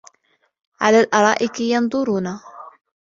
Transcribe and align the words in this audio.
عَلَى 0.81 0.99
الأَرائِكِ 0.99 1.61
يَنظُرونَ 1.61 2.37